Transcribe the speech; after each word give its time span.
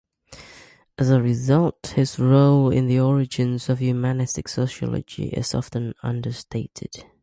As 0.97 1.11
a 1.11 1.21
result, 1.21 1.93
his 1.95 2.17
role 2.17 2.71
in 2.71 2.87
the 2.87 2.99
origins 2.99 3.69
of 3.69 3.77
Humanistic 3.77 4.47
sociology 4.47 5.27
is 5.29 5.53
often 5.53 5.93
understated. 6.01 7.05